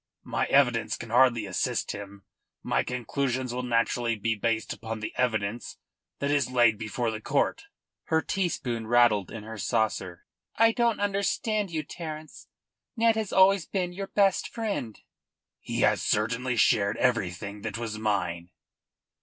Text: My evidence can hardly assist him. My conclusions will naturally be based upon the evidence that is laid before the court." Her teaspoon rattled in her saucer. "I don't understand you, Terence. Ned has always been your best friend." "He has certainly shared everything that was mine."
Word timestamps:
My 0.25 0.45
evidence 0.47 0.97
can 0.97 1.11
hardly 1.11 1.45
assist 1.45 1.91
him. 1.91 2.23
My 2.63 2.81
conclusions 2.83 3.53
will 3.53 3.61
naturally 3.61 4.15
be 4.15 4.33
based 4.33 4.73
upon 4.73 4.99
the 4.99 5.13
evidence 5.15 5.77
that 6.17 6.31
is 6.31 6.49
laid 6.49 6.79
before 6.79 7.11
the 7.11 7.21
court." 7.21 7.65
Her 8.05 8.23
teaspoon 8.23 8.87
rattled 8.87 9.29
in 9.29 9.43
her 9.43 9.59
saucer. 9.59 10.25
"I 10.55 10.71
don't 10.71 10.99
understand 10.99 11.69
you, 11.69 11.83
Terence. 11.83 12.47
Ned 12.97 13.15
has 13.15 13.31
always 13.31 13.67
been 13.67 13.93
your 13.93 14.07
best 14.07 14.47
friend." 14.47 14.99
"He 15.59 15.81
has 15.81 16.01
certainly 16.01 16.55
shared 16.55 16.97
everything 16.97 17.61
that 17.61 17.77
was 17.77 17.99
mine." 17.99 18.49